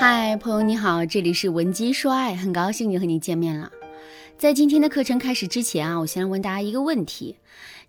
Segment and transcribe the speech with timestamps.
[0.00, 3.70] 嗨，朋友你好，这里是文姬说爱，很高兴又和你见面了。
[4.38, 7.36] 在今天的课程开始之前啊，我先来问大家一个问题：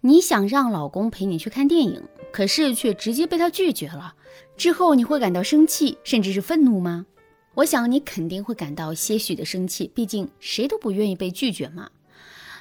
[0.02, 2.04] 你想让老公陪你去看电影，
[2.34, 4.14] 可是却直接被他拒绝了，
[4.58, 7.06] 之后你会感到生气，甚至是愤怒吗？
[7.54, 11.90] 我想你肯定会感到些许的生气，毕竟谁都不愿意被拒绝嘛。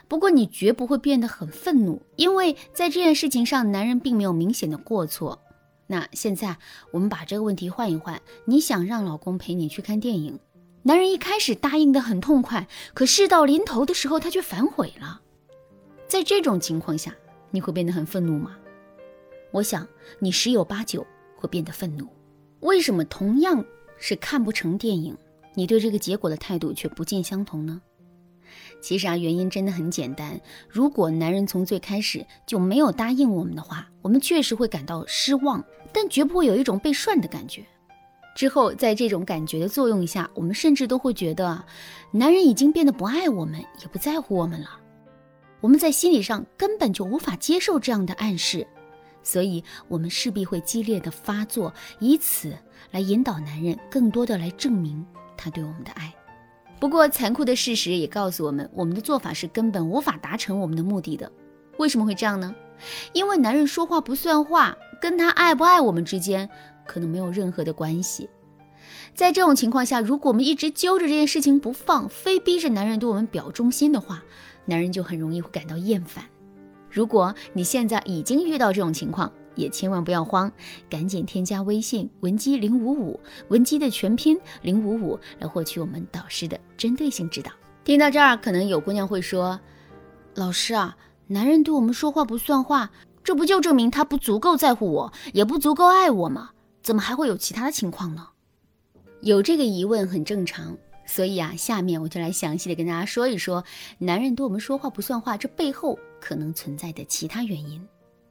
[0.06, 5.42] 不过你绝不会变得很愤怒，因为在这件事情上，男人并没有明显的过错。
[5.90, 6.56] 那现在
[6.92, 10.38] 我们把这个问题换一换，你想让老公陪你去看电影，
[10.84, 15.20] 男人一开始答应的很痛快，可事到临头的时候他却反悔了。
[16.06, 17.12] 在这种情况下，
[17.50, 18.56] 你会变得很愤怒吗？
[19.50, 19.84] 我想
[20.20, 22.06] 你十有八九会变得愤怒。
[22.60, 23.64] 为什么同样
[23.98, 25.18] 是看不成电影，
[25.56, 27.82] 你对这个结果的态度却不尽相同呢？
[28.80, 30.40] 其实啊，原因真的很简单。
[30.68, 37.64] 如果男人从最开始就没有答应我们的话，我们确实会感到失望，但绝不会有一种被涮的感觉。
[38.34, 41.64] 之后，在这种感觉的作用下，我们甚至都会觉得，
[42.12, 44.78] 男人已经变得不爱我们，也不在乎我们了。
[45.60, 48.66] 我们在心理上根本就无法接受这样的暗示，
[49.22, 52.56] 所以我们势必会激烈的发作，以此
[52.92, 55.04] 来引导男人更多的来证明
[55.36, 56.14] 他对我们的爱。
[56.80, 61.30] 不过，残酷的事实也告诉我们，我们的做法是根本无法达成我们的目的的。
[61.76, 62.54] 为什么会这样呢？
[63.12, 66.48] 因为男人说话不算话，跟他爱不爱我们之间
[66.86, 68.30] 可能没有任何的关系。
[69.14, 74.22] 在这种情况下，如果我们一直揪着这件事情不放，非逼着男人对我们表忠心的话，
[74.64, 76.24] 男人就很容易会感到厌烦。
[76.90, 80.50] 如果你现在已经遇到这种情况，也千万不要慌，
[80.88, 87.50] 赶紧添加微信文姬零五五，文姬的全拼零五五，来获取我们导师的针对性指导。
[87.84, 89.58] 听到这儿，可能有姑娘会说
[90.36, 92.90] ：“老师啊，男人对我们说话不算话，
[93.24, 96.50] 这不就证明他不足够在乎我，也不足够爱我吗？
[96.82, 98.28] 怎么还会有其他的情况呢？”
[99.22, 103.64] 有这个疑问很正常，所以啊，下面我就来详细的跟大家说一说，
[103.98, 107.86] 男人对我们说话不算话，这背后可能存在的其他原因。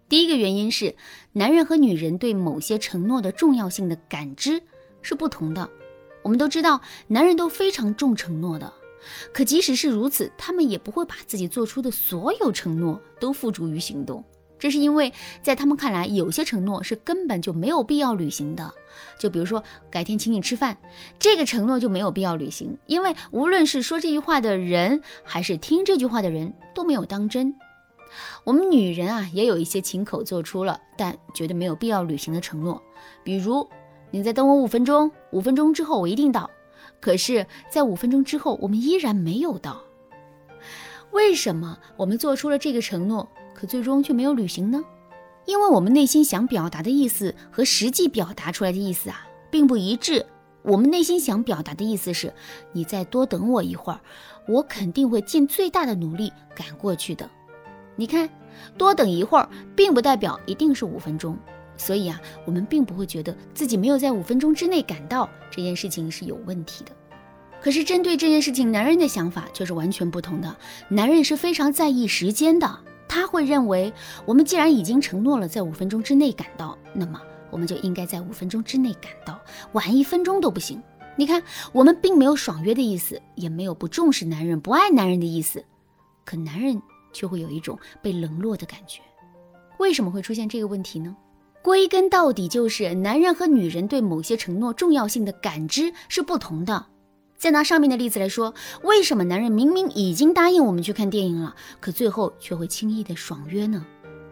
[0.09, 0.95] 第一个原因是，
[1.33, 4.63] 男人和女人对某些承诺的重要性的感知
[5.03, 5.69] 是不同的。
[6.23, 8.73] 我们都知道，男人都非常重承诺的，
[9.31, 14.23] 可即使是如此，他们也不会把自己做出的所有承诺都付诸于行动。
[14.57, 18.73] 这是因为，在他们看来，有些承诺是根本就没有必要履行的。
[19.19, 20.75] 就比如说，改天请你吃饭，
[21.19, 27.55] 这个承诺就没有必要履行，因为无论是说这句话的人，还是听这句话的人，都没有当真。
[28.49, 32.81] 我们女人啊，也有一些亲口做出了，但觉得没有必要履行的承诺，
[33.23, 33.69] 比如
[34.09, 36.49] 你再等我五分钟，五分钟之后我一定到。
[36.99, 39.83] 可是，在五分钟之后，我们依然没有到。
[41.11, 44.83] 为什么我们做出了这个承诺，可最终却没有履行呢？
[45.45, 50.25] 因为我们内心想表达的意思和实际表达出来的意思啊，并不一致。
[50.63, 52.33] 我们内心想表达的意思是，
[52.73, 53.99] 你再多等我一会儿，
[54.47, 57.29] 我肯定会尽最大的努力赶过去的。
[57.95, 58.29] 你看，
[58.77, 61.37] 多等一会儿，并不代表一定是五分钟，
[61.77, 66.91] 所以啊，我们并不会觉得自己没有在五分钟之内赶到这件事情是有问题的。
[67.61, 70.55] 可是针对这件事情，男人的想法却是完全不同的。
[70.87, 73.91] 男人是非常在意时间的，他会认为，
[74.25, 77.19] 我们既然已经承诺了在五分钟之内赶到，那么
[77.51, 79.37] 我们就应该在五分钟之内赶到，
[79.73, 80.81] 晚一分钟都不行。
[81.17, 81.43] 你看，
[81.73, 85.65] 我们并没有爽约的意思，也没有不重视男人、不爱男人的意思，
[86.23, 86.81] 可男人。
[87.13, 89.01] 却会有一种被冷落的感觉。
[89.77, 91.15] 为什么会出现这个问题呢？
[91.61, 96.85] 归根到底就是男人和女人对某些承诺重要性的感知是不同的。
[97.37, 98.53] 再拿上面的例子来说，
[98.83, 103.85] 为什么男人明明已经答应我们去看电影了，可最后却会轻易的爽约呢？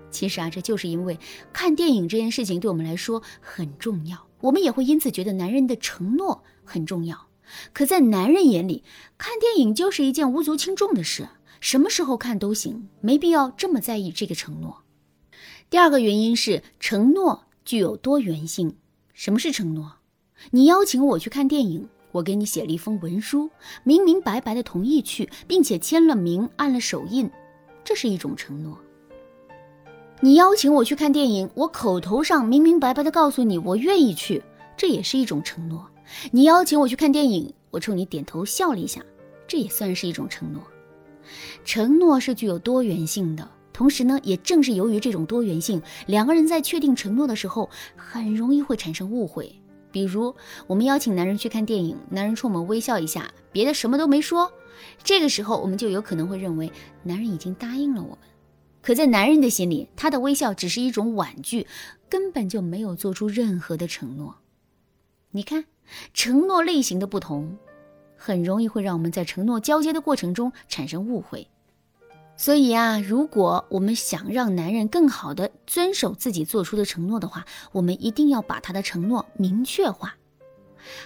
[0.10, 1.20] 其实啊，这就是因为
[1.52, 7.28] 看电影这件事情对我们来说很重要，我们也会因此觉得男人的承诺很重要。
[7.74, 8.84] 可在男人眼里，
[9.18, 11.28] 看电影就是一件无足轻重的事。
[11.60, 14.84] 什么时候看都行，没必要这么在意这个承诺。
[15.70, 18.76] 第二个原因是承诺具有多元性。
[19.14, 19.94] 什么是承诺？
[20.52, 23.50] 你邀请我去看电影，我给你写了一封文书，
[23.84, 27.30] 明明白白的同意去，并且签了名，按了手印，
[27.84, 28.78] 这是一种承诺。
[30.20, 34.44] 你邀请我去看电影，我口头上明明白白的告诉你我愿意去，
[34.78, 35.86] 这也是一种承诺。
[36.32, 39.04] 你邀请我去看电影，我冲你点头笑了一下，
[39.48, 40.62] 这也算是一种承诺。
[41.66, 49.54] 承诺是具有多元性的，同时呢，也正是由于这种多元性，两个人在确定承诺的时候，很容易会产生误会。
[49.92, 50.36] 比如，
[50.68, 54.52] 我们邀请男人去看电影，男人冲我们微笑一下，别的什么都没说，
[55.04, 56.72] 这个时候我们就有可能会认为
[57.04, 58.20] 男人已经答应了我们。
[58.82, 61.66] 可在男人的心里，他的微笑只是一种婉拒，
[62.10, 64.36] 根本就没有做出任何的承诺。
[65.32, 65.66] 你看，
[66.14, 67.58] 承诺类型的不同，
[68.18, 71.48] 很容易会让我们在承诺交接的过程中产生误会。
[72.36, 80.16] 所以啊，如果我们想让男人更好的遵守自己做出的承诺的话，我们一定要把他的承诺明确化。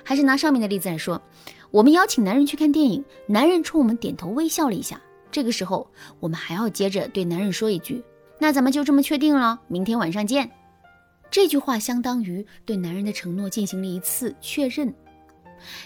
[0.03, 1.21] 还是拿上面的例子来说，
[1.71, 8.03] 我们邀请男人去看电影，男人冲我们点头微笑了一下，这个时候我们还要接着对男人说一句
[8.37, 10.51] ：“那咱们就这么确定了，明天晚上见。”
[11.31, 14.93] 这句话相当于对男人的承诺进行了一次确认，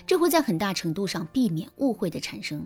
[0.06, 2.66] 这会在很大程度上避免误会的产生。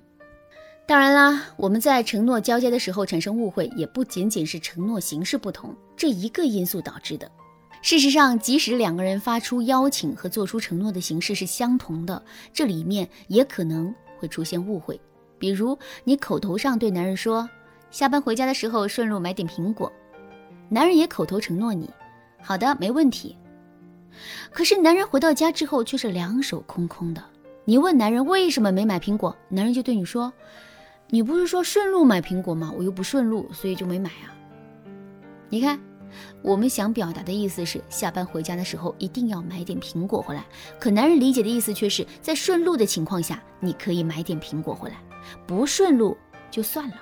[0.85, 7.29] 当然啦，我们在承诺交接的时候产生误会，也不仅仅是承诺形式不同这一个因素导致的。
[7.81, 12.21] 事实上，即使两个人发出邀请和做出承诺的形式是相同的，
[12.51, 14.99] 这里面也可能会出现误会。
[15.37, 17.47] 比如，你口头上对男人说
[17.91, 19.89] 下班回家的时候顺路买点苹果，
[20.67, 21.89] 男人也口头承诺你
[22.41, 23.37] 好的没问题，
[24.51, 27.23] 可是男人回到家之后却是两手空空的。
[27.65, 30.31] 你问男人为什么没买苹果，男人就对你说。
[31.11, 32.71] 你不是说顺路买苹果吗？
[32.77, 34.29] 我又不顺路，所以就没买啊。
[35.49, 35.79] 你看，
[36.43, 40.45] 我们想表达的意思是下班回家的时候一定要买点苹果回来，
[40.79, 44.97] 可男人理解的意思却是在顺路的情况下你可以买点苹果回来，
[45.47, 46.15] 不顺路
[46.51, 46.95] 就算了。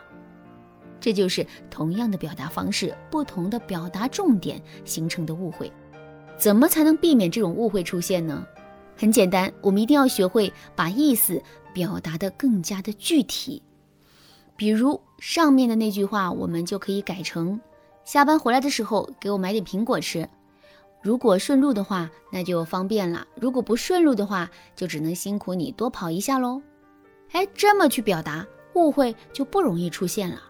[0.99, 5.69] 这就是同样的表达方式，不同的表达重点形成的误会。
[6.37, 8.45] 怎么才能避免这种误会出现呢？
[8.95, 11.41] 很简单，我们一定要学会把意思
[11.73, 13.61] 表达的更加的具体。
[14.55, 17.59] 比如上面的那句话，我们就可以改成：
[18.05, 20.27] 下班回来的时候给我买点苹果吃。
[21.03, 26.61] 如果顺路的话，那就方便了；如果不顺路的话，就只能辛苦你多跑一下喽。
[27.33, 30.41] 哎，这么去表达，误会就不容易出现了。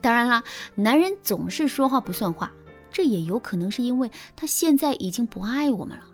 [0.00, 0.44] 当然了，
[0.76, 2.52] 男人总是说话不算话，
[2.90, 6.04] 这也有可能是因为他现在已经不爱我们了。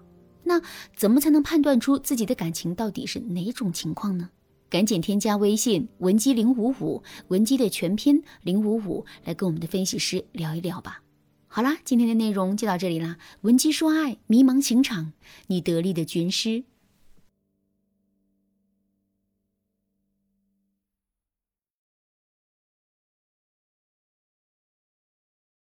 [0.44, 0.60] 那
[0.94, 4.30] 怎么才能判断出自己的感情到底是哪种情况呢？
[4.68, 11.00] 赶紧添加微信文姬零五五，文姬的全拼零五五，来跟我们的分析师聊一聊吧。
[11.48, 13.16] 好啦，今天的内容就到这里啦。
[13.42, 15.12] 文姬说爱，迷茫情场，
[15.46, 16.64] 你得力的军师。